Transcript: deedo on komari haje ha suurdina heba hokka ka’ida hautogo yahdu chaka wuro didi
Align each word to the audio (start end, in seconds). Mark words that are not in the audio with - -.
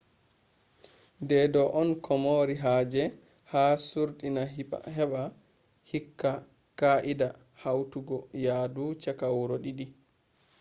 deedo 1.27 1.61
on 1.79 1.89
komari 2.05 2.55
haje 2.63 3.03
ha 3.51 3.63
suurdina 3.87 4.43
heba 4.95 5.21
hokka 5.89 6.31
ka’ida 6.79 7.27
hautogo 7.61 8.17
yahdu 8.45 8.83
chaka 9.03 9.27
wuro 9.37 9.55
didi 9.63 9.85